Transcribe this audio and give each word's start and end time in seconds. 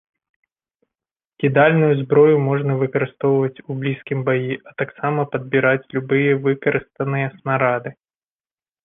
Кідальную 1.41 1.89
зброю 2.01 2.37
можна 2.47 2.77
выкарыстоўваць 2.79 3.63
у 3.69 3.77
блізкім 3.83 4.19
баі, 4.29 4.57
а 4.71 4.73
таксама 4.83 5.27
падбіраць 5.37 5.89
любыя 5.99 6.31
выкарыстаныя 6.47 7.27
снарады. 7.37 7.89